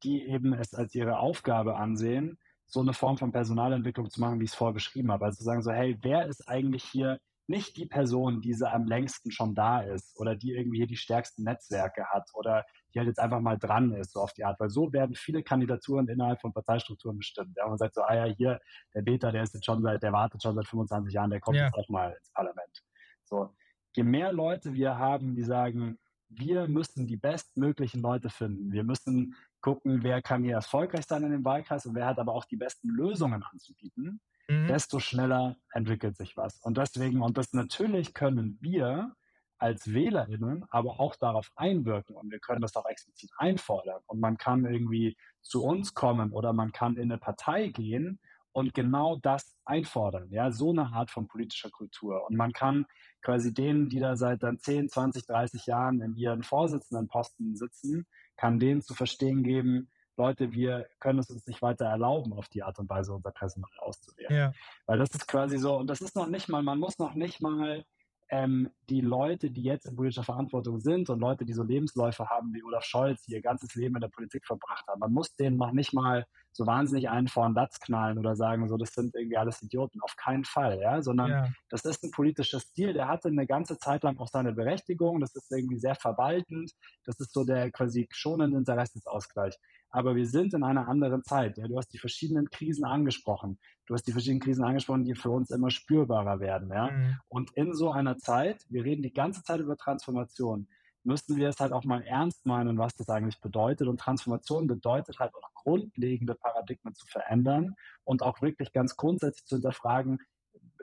[0.02, 2.38] die eben es als ihre Aufgabe ansehen,
[2.70, 5.24] so eine Form von Personalentwicklung zu machen, wie ich es vorher beschrieben habe.
[5.24, 9.32] Also zu sagen so, hey, wer ist eigentlich hier nicht die Person, die am längsten
[9.32, 13.18] schon da ist oder die irgendwie hier die stärksten Netzwerke hat oder die halt jetzt
[13.18, 14.60] einfach mal dran ist, so auf die Art.
[14.60, 17.56] Weil so werden viele Kandidaturen innerhalb von Parteistrukturen bestimmt.
[17.56, 18.60] Ja, man sagt so, ah ja, hier,
[18.94, 21.56] der Beta, der ist jetzt schon seit, der wartet schon seit 25 Jahren, der kommt
[21.56, 21.64] ja.
[21.64, 22.84] jetzt auch mal ins Parlament.
[23.24, 23.50] So.
[23.96, 28.70] Je mehr Leute wir haben, die sagen, wir müssen die bestmöglichen Leute finden.
[28.70, 32.34] Wir müssen gucken, wer kann hier erfolgreich sein in dem Wahlkreis und wer hat aber
[32.34, 34.66] auch die besten Lösungen anzubieten, mhm.
[34.68, 36.58] desto schneller entwickelt sich was.
[36.60, 39.14] Und deswegen, und das natürlich können wir
[39.58, 44.00] als WählerInnen aber auch darauf einwirken und wir können das auch explizit einfordern.
[44.06, 48.18] Und man kann irgendwie zu uns kommen oder man kann in eine Partei gehen
[48.52, 50.28] und genau das einfordern.
[50.30, 52.26] Ja, so eine Art von politischer Kultur.
[52.26, 52.86] Und man kann
[53.22, 58.06] quasi denen, die da seit dann 10, 20, 30 Jahren in ihren Vorsitzendenposten sitzen,
[58.40, 62.62] kann denen zu verstehen geben, Leute, wir können es uns nicht weiter erlauben, auf die
[62.62, 64.34] Art und Weise unser Personal auszuwählen.
[64.34, 64.52] Ja.
[64.86, 67.42] Weil das ist quasi so, und das ist noch nicht mal, man muss noch nicht
[67.42, 67.84] mal
[68.30, 72.54] ähm, die Leute, die jetzt in politischer Verantwortung sind und Leute, die so Lebensläufe haben
[72.54, 75.56] wie Olaf Scholz, die ihr ganzes Leben in der Politik verbracht haben, man muss denen
[75.56, 79.14] noch nicht mal so wahnsinnig einen vor den Latz knallen oder sagen, so, das sind
[79.14, 80.00] irgendwie alles Idioten.
[80.00, 81.48] Auf keinen Fall, ja, sondern ja.
[81.68, 85.34] das ist ein politischer Stil, der hatte eine ganze Zeit lang auch seine Berechtigung, das
[85.34, 86.72] ist irgendwie sehr verwaltend,
[87.04, 89.56] das ist so der quasi schonende Interessensausgleich.
[89.90, 91.58] Aber wir sind in einer anderen Zeit.
[91.58, 93.58] Ja, du hast die verschiedenen Krisen angesprochen.
[93.86, 96.70] Du hast die verschiedenen Krisen angesprochen, die für uns immer spürbarer werden.
[96.70, 96.90] Ja?
[96.90, 97.16] Mhm.
[97.28, 100.68] Und in so einer Zeit, wir reden die ganze Zeit über Transformation,
[101.02, 103.88] müssen wir es halt auch mal ernst meinen, was das eigentlich bedeutet.
[103.88, 107.74] Und Transformation bedeutet halt auch grundlegende Paradigmen zu verändern
[108.04, 110.18] und auch wirklich ganz grundsätzlich zu hinterfragen,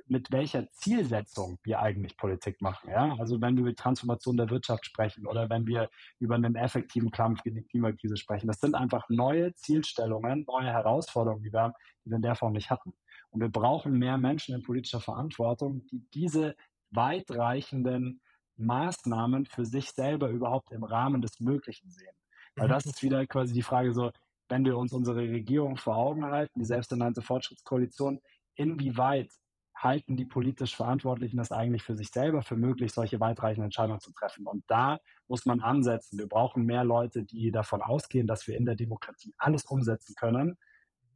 [0.09, 2.89] mit welcher Zielsetzung wir eigentlich Politik machen.
[2.89, 3.15] Ja?
[3.19, 5.89] Also wenn wir über Transformation der Wirtschaft sprechen oder wenn wir
[6.19, 8.47] über einen effektiven Kampf gegen die Klimakrise sprechen.
[8.47, 11.73] Das sind einfach neue Zielstellungen, neue Herausforderungen, die wir,
[12.05, 12.93] die wir in der Form nicht hatten.
[13.29, 16.55] Und wir brauchen mehr Menschen in politischer Verantwortung, die diese
[16.91, 18.21] weitreichenden
[18.55, 22.15] Maßnahmen für sich selber überhaupt im Rahmen des Möglichen sehen.
[22.55, 22.71] Weil mhm.
[22.71, 24.11] das ist wieder quasi die Frage so,
[24.49, 28.21] wenn wir uns unsere Regierung vor Augen halten, die selbsternannte Fortschrittskoalition,
[28.55, 29.29] inwieweit
[29.77, 34.11] halten die politisch Verantwortlichen das eigentlich für sich selber für möglich, solche weitreichenden Entscheidungen zu
[34.11, 34.47] treffen.
[34.47, 36.17] Und da muss man ansetzen.
[36.17, 40.57] Wir brauchen mehr Leute, die davon ausgehen, dass wir in der Demokratie alles umsetzen können,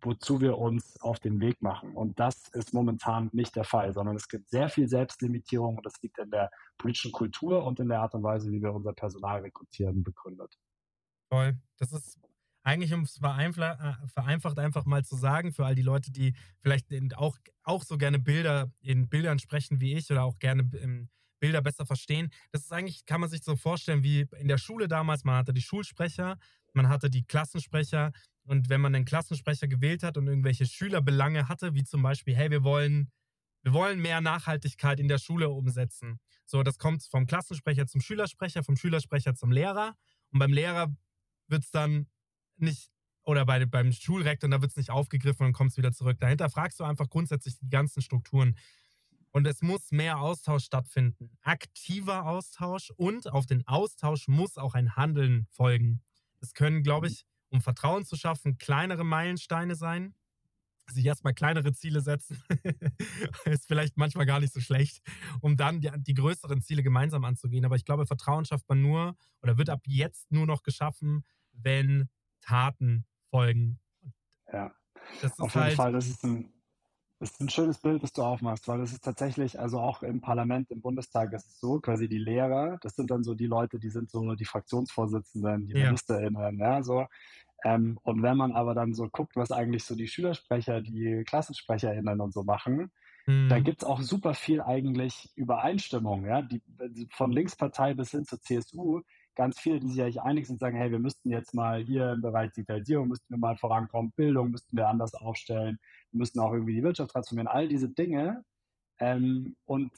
[0.01, 1.95] wozu wir uns auf den Weg machen.
[1.95, 6.01] Und das ist momentan nicht der Fall, sondern es gibt sehr viel Selbstlimitierung und das
[6.01, 9.41] liegt in der politischen Kultur und in der Art und Weise, wie wir unser Personal
[9.41, 10.55] rekrutieren, begründet.
[11.29, 11.57] Toll.
[11.77, 12.19] Das ist
[12.63, 16.87] eigentlich, um es äh, vereinfacht einfach mal zu sagen, für all die Leute, die vielleicht
[17.15, 21.61] auch, auch so gerne Bilder in Bildern sprechen wie ich oder auch gerne ähm, Bilder
[21.61, 22.31] besser verstehen.
[22.51, 25.23] Das ist eigentlich, kann man sich so vorstellen, wie in der Schule damals.
[25.23, 26.37] Man hatte die Schulsprecher,
[26.73, 28.11] man hatte die Klassensprecher.
[28.43, 32.49] Und wenn man den Klassensprecher gewählt hat und irgendwelche Schülerbelange hatte, wie zum Beispiel, hey,
[32.51, 33.11] wir wollen,
[33.63, 36.19] wir wollen mehr Nachhaltigkeit in der Schule umsetzen.
[36.45, 39.95] So, das kommt vom Klassensprecher zum Schülersprecher, vom Schülersprecher zum Lehrer.
[40.31, 40.95] Und beim Lehrer
[41.47, 42.07] wird es dann
[42.61, 42.91] nicht,
[43.23, 46.17] oder bei, beim Schulrektor, da wird es nicht aufgegriffen und kommst wieder zurück.
[46.19, 48.55] Dahinter fragst du einfach grundsätzlich die ganzen Strukturen.
[49.31, 51.31] Und es muss mehr Austausch stattfinden.
[51.41, 56.01] Aktiver Austausch und auf den Austausch muss auch ein Handeln folgen.
[56.41, 60.15] Es können, glaube ich, um Vertrauen zu schaffen, kleinere Meilensteine sein.
[60.87, 62.43] Sich erstmal kleinere Ziele setzen,
[63.45, 65.01] ist vielleicht manchmal gar nicht so schlecht,
[65.39, 67.63] um dann die, die größeren Ziele gemeinsam anzugehen.
[67.63, 72.09] Aber ich glaube, Vertrauen schafft man nur oder wird ab jetzt nur noch geschaffen, wenn
[72.41, 73.79] Taten folgen.
[74.51, 74.73] Ja,
[75.37, 76.51] auf jeden halt Fall, das ist ein,
[77.19, 80.21] das ist ein schönes Bild, das du aufmachst, weil das ist tatsächlich, also auch im
[80.21, 83.79] Parlament, im Bundestag ist es so, quasi die Lehrer, das sind dann so die Leute,
[83.79, 85.85] die sind so die Fraktionsvorsitzenden, die ja.
[85.85, 87.05] MinisterInnen, ja, so.
[87.63, 92.19] Ähm, und wenn man aber dann so guckt, was eigentlich so die Schülersprecher, die KlassensprecherInnen
[92.19, 92.91] und so machen,
[93.27, 93.49] mhm.
[93.49, 96.61] da gibt es auch super viel eigentlich Übereinstimmung, ja, die,
[97.11, 99.01] von Linkspartei bis hin zur CSU,
[99.35, 102.21] ganz viele, die sich eigentlich einig sind, sagen, hey, wir müssten jetzt mal hier im
[102.21, 105.79] Bereich Digitalisierung, müssten wir mal vorankommen, Bildung müssten wir anders aufstellen,
[106.11, 108.43] wir müssten auch irgendwie die Wirtschaft transformieren, all diese Dinge.
[108.99, 109.91] Ähm, und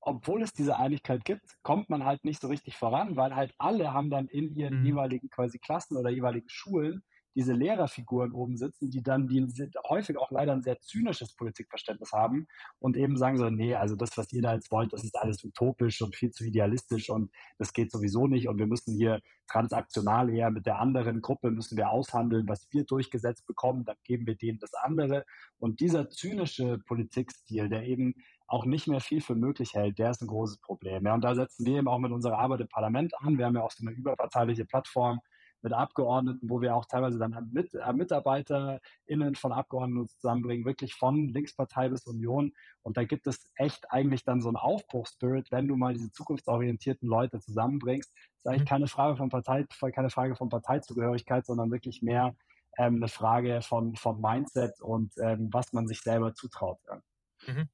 [0.00, 3.92] obwohl es diese Einigkeit gibt, kommt man halt nicht so richtig voran, weil halt alle
[3.92, 4.86] haben dann in ihren mhm.
[4.86, 7.02] jeweiligen quasi Klassen oder jeweiligen Schulen
[7.38, 9.46] diese Lehrerfiguren oben sitzen, die dann die
[9.88, 12.48] häufig auch leider ein sehr zynisches Politikverständnis haben
[12.80, 15.44] und eben sagen so, nee, also das, was ihr da jetzt wollt, das ist alles
[15.44, 20.30] utopisch und viel zu idealistisch und das geht sowieso nicht und wir müssen hier transaktional
[20.30, 24.34] eher mit der anderen Gruppe müssen wir aushandeln, was wir durchgesetzt bekommen, dann geben wir
[24.34, 25.24] denen das andere
[25.58, 28.16] und dieser zynische Politikstil, der eben
[28.48, 31.06] auch nicht mehr viel für möglich hält, der ist ein großes Problem.
[31.06, 33.38] Ja, und da setzen wir eben auch mit unserer Arbeit im Parlament an.
[33.38, 35.20] Wir haben ja auch so eine überparteiliche Plattform,
[35.62, 41.28] mit Abgeordneten, wo wir auch teilweise dann mit, äh, MitarbeiterInnen von Abgeordneten zusammenbringen, wirklich von
[41.28, 42.52] Linkspartei bis Union.
[42.82, 47.08] Und da gibt es echt eigentlich dann so einen Aufbruchspirit, wenn du mal diese zukunftsorientierten
[47.08, 48.12] Leute zusammenbringst.
[48.12, 48.66] Das ist eigentlich mhm.
[48.66, 52.34] keine Frage von Partei, keine Frage von Parteizugehörigkeit, sondern wirklich mehr
[52.78, 56.78] ähm, eine Frage von, von Mindset und ähm, was man sich selber zutraut.
[56.86, 57.52] Ja.
[57.52, 57.68] Mhm.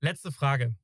[0.00, 0.74] Letzte Frage.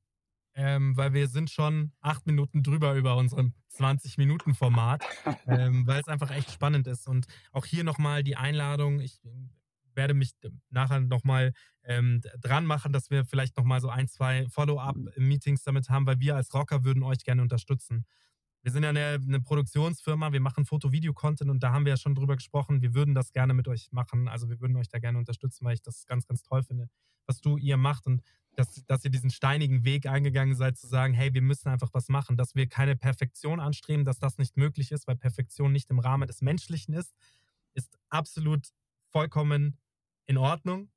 [0.57, 5.05] Ähm, weil wir sind schon acht Minuten drüber über unserem 20-Minuten-Format,
[5.47, 7.07] ähm, weil es einfach echt spannend ist.
[7.07, 9.21] Und auch hier nochmal die Einladung, ich
[9.93, 10.31] werde mich
[10.71, 16.07] nachher nochmal ähm, dran machen, dass wir vielleicht nochmal so ein, zwei Follow-up-Meetings damit haben,
[16.07, 18.05] weil wir als Rocker würden euch gerne unterstützen.
[18.63, 22.15] Wir sind ja eine, eine Produktionsfirma, wir machen Foto-Video-Content und da haben wir ja schon
[22.15, 22.81] drüber gesprochen.
[22.81, 24.27] Wir würden das gerne mit euch machen.
[24.27, 26.89] Also wir würden euch da gerne unterstützen, weil ich das ganz, ganz toll finde,
[27.27, 28.23] was du ihr macht und
[28.57, 32.09] dass, dass ihr diesen steinigen Weg eingegangen seid, zu sagen, hey, wir müssen einfach was
[32.09, 35.99] machen, dass wir keine Perfektion anstreben, dass das nicht möglich ist, weil Perfektion nicht im
[35.99, 37.13] Rahmen des Menschlichen ist,
[37.75, 38.69] ist absolut
[39.11, 39.77] vollkommen
[40.25, 40.89] in Ordnung.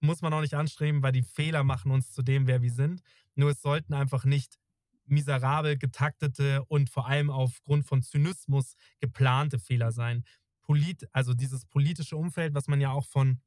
[0.00, 3.00] Muss man auch nicht anstreben, weil die Fehler machen uns zu dem, wer wir sind.
[3.34, 4.58] Nur es sollten einfach nicht
[5.06, 10.24] miserabel getaktete und vor allem aufgrund von Zynismus geplante Fehler sein.
[10.60, 13.40] Polit, also dieses politische Umfeld, was man ja auch von,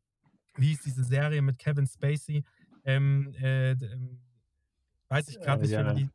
[0.57, 2.43] wie hieß diese Serie mit Kevin Spacey,
[2.85, 4.19] ähm, äh, ähm,
[5.07, 6.09] weiß ich gerade nicht, ja, die.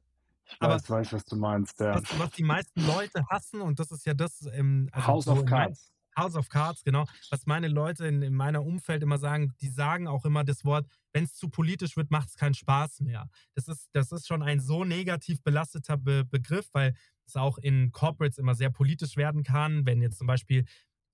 [0.48, 1.80] Ich Aber weiß, weiß, was du meinst.
[1.80, 1.96] Ja.
[1.96, 4.46] was, was die meisten Leute hassen, und das ist ja das.
[4.52, 5.92] Ähm, also House so of Cards.
[6.16, 7.04] House of Cards, genau.
[7.30, 10.86] Was meine Leute in, in meiner Umfeld immer sagen, die sagen auch immer das Wort,
[11.12, 13.28] wenn es zu politisch wird, macht es keinen Spaß mehr.
[13.54, 16.94] Das ist, das ist schon ein so negativ belasteter Be Begriff, weil
[17.26, 19.84] es auch in Corporates immer sehr politisch werden kann.
[19.84, 20.64] Wenn jetzt zum Beispiel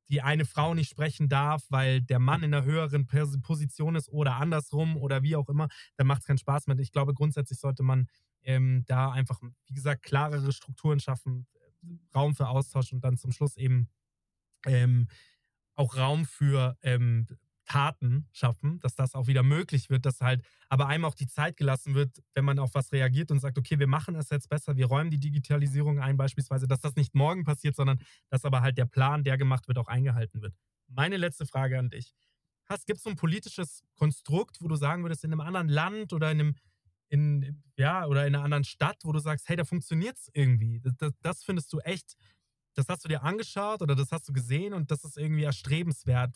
[0.09, 4.37] die eine Frau nicht sprechen darf, weil der Mann in einer höheren Position ist oder
[4.37, 6.79] andersrum oder wie auch immer, dann macht es keinen Spaß mehr.
[6.79, 8.09] Ich glaube, grundsätzlich sollte man
[8.43, 11.47] ähm, da einfach, wie gesagt, klarere Strukturen schaffen,
[12.15, 13.89] Raum für Austausch und dann zum Schluss eben
[14.67, 15.09] ähm,
[15.75, 17.27] auch Raum für ähm,
[17.73, 21.57] Taten schaffen, dass das auch wieder möglich wird, dass halt aber einem auch die Zeit
[21.57, 24.77] gelassen wird, wenn man auf was reagiert und sagt, okay, wir machen es jetzt besser,
[24.77, 28.77] wir räumen die Digitalisierung ein beispielsweise, dass das nicht morgen passiert, sondern dass aber halt
[28.77, 30.55] der Plan, der gemacht wird, auch eingehalten wird.
[30.87, 32.13] Meine letzte Frage an dich.
[32.87, 36.31] Gibt es so ein politisches Konstrukt, wo du sagen würdest, in einem anderen Land oder
[36.31, 36.55] in einem
[37.09, 40.81] in, ja, oder in einer anderen Stadt, wo du sagst, hey, da funktioniert es irgendwie.
[40.81, 42.17] Das, das, das findest du echt,
[42.75, 46.35] das hast du dir angeschaut oder das hast du gesehen und das ist irgendwie erstrebenswert.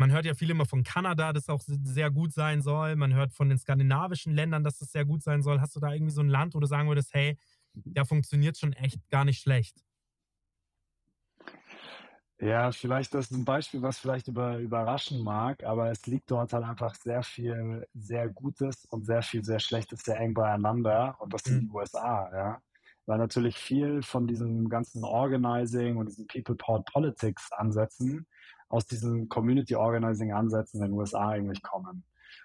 [0.00, 2.96] Man hört ja viel immer von Kanada, das auch sehr gut sein soll.
[2.96, 5.60] Man hört von den skandinavischen Ländern, dass das sehr gut sein soll.
[5.60, 7.36] Hast du da irgendwie so ein Land, wo du sagen würdest, hey,
[7.74, 9.76] da funktioniert schon echt gar nicht schlecht?
[12.40, 16.54] Ja, vielleicht das ist ein Beispiel, was vielleicht über, überraschen mag, aber es liegt dort
[16.54, 21.34] halt einfach sehr viel sehr Gutes und sehr viel sehr Schlechtes sehr eng beieinander und
[21.34, 21.64] das sind Mhm.
[21.64, 22.62] die USA, ja.
[23.04, 28.26] Weil natürlich viel von diesem ganzen Organizing und diesen People-Powered Politics Ansätzen
[28.70, 32.04] aus diesen Community Organizing Ansätzen in den USA eigentlich kommen.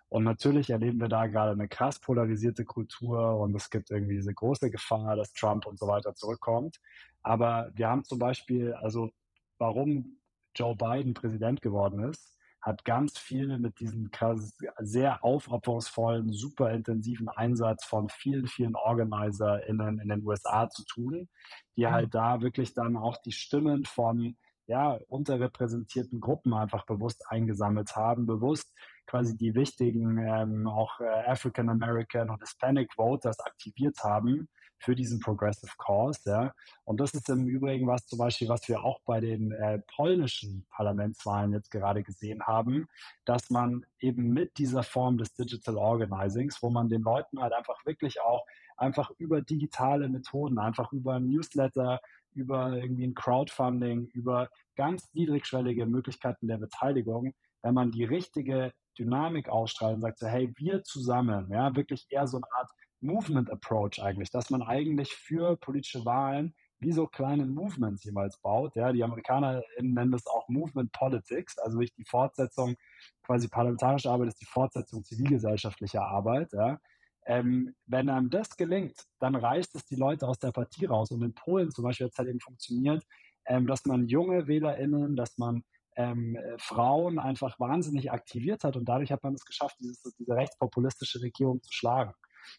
[0.10, 4.34] Und natürlich erleben wir da gerade eine krass polarisierte Kultur und es gibt irgendwie diese
[4.34, 6.80] große Gefahr, dass Trump und so weiter zurückkommt.
[7.24, 9.12] Aber wir haben zum Beispiel, also
[9.58, 10.20] warum
[10.56, 17.30] Joe Biden Präsident geworden ist, hat ganz viel mit diesem krass, sehr aufopferungsvollen, super intensiven
[17.30, 21.30] Einsatz von vielen, vielen OrganizerInnen in den USA zu tun,
[21.78, 21.92] die Mhm.
[21.92, 24.36] halt da wirklich dann auch die Stimmen von
[24.68, 28.74] ja, unterrepräsentierten Gruppen einfach bewusst eingesammelt haben, bewusst
[29.06, 34.48] quasi die wichtigen ähm, auch äh, African American und Hispanic Voters aktiviert haben
[34.80, 36.20] für diesen Progressive Cause.
[36.26, 36.54] Ja.
[36.84, 40.66] Und das ist im Übrigen was zum Beispiel, was wir auch bei den äh, polnischen
[40.70, 42.88] Parlamentswahlen jetzt gerade gesehen haben,
[43.26, 47.86] dass man eben mit dieser Form des Digital Organizings, wo man den Leuten halt einfach
[47.86, 48.46] wirklich auch
[48.78, 52.02] einfach über digitale Methoden, einfach über Newsletter,
[52.36, 59.50] über irgendwie ein Crowdfunding, über ganz niedrigschwellige Möglichkeiten der Beteiligung, wenn man die richtige Dynamik
[59.50, 62.70] ausstrahlt und sagt so, hey, wir zusammen, ja, wirklich eher so eine Art
[63.02, 68.76] Movement Approach eigentlich, dass man eigentlich für politische Wahlen wie so kleine Movements jemals baut.
[68.76, 72.76] Ja, die Amerikaner nennen das auch Movement Politics, also wirklich die Fortsetzung,
[73.24, 76.52] quasi parlamentarische Arbeit ist die Fortsetzung zivilgesellschaftlicher Arbeit.
[76.54, 76.80] Ja.
[77.26, 81.12] Ähm, wenn einem das gelingt, dann reißt es die Leute aus der Partie raus.
[81.12, 83.04] Und in Polen zum Beispiel hat es halt eben funktioniert,
[83.46, 85.64] ähm, dass man junge WählerInnen, dass man
[85.96, 90.36] ähm, äh, Frauen einfach wahnsinnig aktiviert hat und dadurch hat man es geschafft, dieses, diese
[90.36, 92.14] rechtspopulistische Regierung zu schlagen.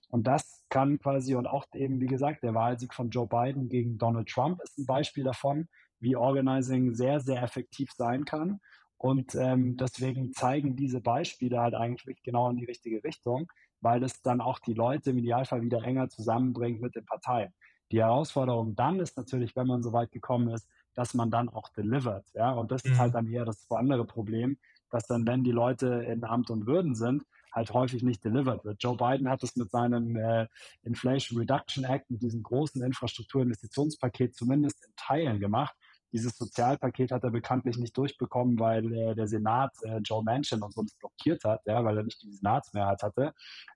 [0.08, 3.98] Und das kann quasi, und auch eben, wie gesagt, der Wahlsieg von Joe Biden gegen
[3.98, 5.68] Donald Trump ist ein Beispiel davon,
[6.00, 8.60] wie Organizing sehr, sehr effektiv sein kann.
[8.98, 13.50] Und ähm, deswegen zeigen diese Beispiele halt eigentlich genau in die richtige Richtung,
[13.86, 17.52] weil es dann auch die Leute im Idealfall wieder enger zusammenbringt mit den Parteien.
[17.92, 21.68] Die Herausforderung dann ist natürlich, wenn man so weit gekommen ist, dass man dann auch
[21.68, 22.26] delivert.
[22.34, 22.50] Ja?
[22.50, 22.98] Und das ist Mhm.
[22.98, 24.58] halt dann eher das andere Problem,
[24.90, 27.22] dass dann, wenn die Leute in Amt und Würden sind,
[27.52, 28.82] halt häufig nicht delivered wird.
[28.82, 30.48] Joe Biden hat es mit seinem äh,
[30.82, 35.76] Inflation Reduction Act, mit diesem großen Infrastrukturinvestitionspaket zumindest in Teilen gemacht.
[36.16, 40.72] Dieses Sozialpaket hat er bekanntlich nicht durchbekommen, weil äh, der Senat äh, Joe Manchin und
[40.72, 43.34] sonst blockiert hat, ja, weil er nicht die Senatsmehrheit hatte.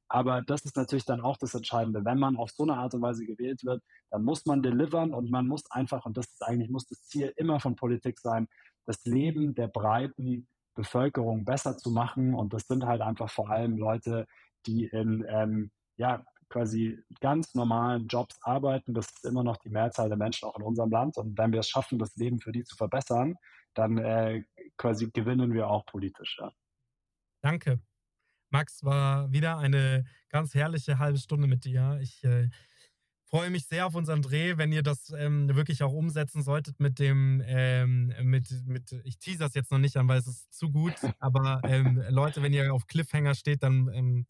[0.09, 2.03] Aber das ist natürlich dann auch das Entscheidende.
[2.03, 5.31] Wenn man auf so eine Art und Weise gewählt wird, dann muss man delivern und
[5.31, 8.49] man muss einfach, und das ist eigentlich, muss das Ziel immer von Politik sein,
[8.87, 12.33] das Leben der breiten Bevölkerung besser zu machen.
[12.33, 14.27] Und das sind halt einfach vor allem Leute,
[14.67, 18.93] die in ähm, ja, quasi ganz normalen Jobs arbeiten.
[18.93, 21.17] Das ist immer noch die Mehrzahl der Menschen auch in unserem Land.
[21.17, 23.37] Und wenn wir es schaffen, das Leben für die zu verbessern,
[23.75, 24.43] dann äh,
[24.77, 26.37] quasi gewinnen wir auch politisch.
[26.39, 26.53] Ja.
[27.41, 27.81] Danke.
[28.51, 31.99] Max, war wieder eine ganz herrliche halbe Stunde mit dir.
[32.03, 32.51] Ich äh,
[33.31, 36.99] freue mich sehr auf unseren Dreh, wenn ihr das ähm, wirklich auch umsetzen solltet mit
[36.99, 40.73] dem, ähm, mit, mit, ich tease das jetzt noch nicht an, weil es ist zu
[40.73, 44.27] gut, aber ähm, Leute, wenn ihr auf Cliffhanger steht, dann ähm,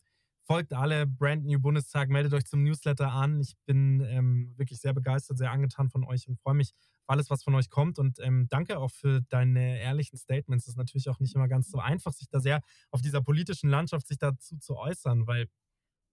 [0.51, 3.39] folgt alle Brand New Bundestag, meldet euch zum Newsletter an.
[3.39, 6.73] Ich bin ähm, wirklich sehr begeistert, sehr angetan von euch und freue mich
[7.05, 8.01] auf alles, was von euch kommt.
[8.01, 10.65] Und ähm, danke auch für deine ehrlichen Statements.
[10.65, 13.71] Es ist natürlich auch nicht immer ganz so einfach, sich da sehr auf dieser politischen
[13.71, 15.47] Landschaft sich dazu zu äußern, weil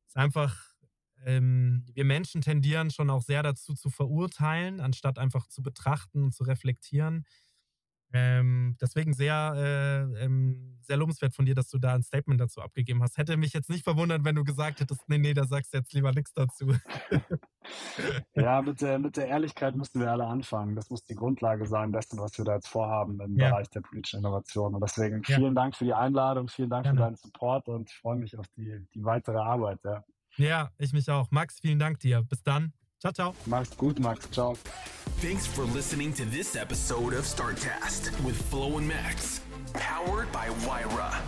[0.07, 0.55] es einfach,
[1.25, 6.35] ähm, wir Menschen tendieren schon auch sehr dazu zu verurteilen, anstatt einfach zu betrachten und
[6.35, 7.25] zu reflektieren.
[8.13, 12.61] Ähm, deswegen sehr, äh, ähm, sehr lobenswert von dir, dass du da ein Statement dazu
[12.61, 13.17] abgegeben hast.
[13.17, 15.93] Hätte mich jetzt nicht verwundert, wenn du gesagt hättest, nee, nee, da sagst du jetzt
[15.93, 16.73] lieber nichts dazu.
[18.33, 20.75] ja, mit der, mit der Ehrlichkeit müssen wir alle anfangen.
[20.75, 23.49] Das muss die Grundlage sein dessen, was wir da jetzt vorhaben im ja.
[23.49, 24.73] Bereich der politischen Innovation.
[24.73, 25.51] Und deswegen vielen ja.
[25.51, 26.97] Dank für die Einladung, vielen Dank Gerne.
[26.97, 29.79] für deinen Support und ich freue mich auf die, die weitere Arbeit.
[29.83, 30.03] Ja.
[30.37, 31.29] ja, ich mich auch.
[31.31, 32.23] Max, vielen Dank dir.
[32.23, 32.71] Bis dann.
[33.01, 33.35] Ciao, ciao.
[33.45, 34.27] Mach's gut, Max.
[34.29, 34.55] Ciao.
[35.21, 39.41] Thanks for listening to this episode of Startcast with Flo and Max,
[39.73, 41.21] powered by Wyra.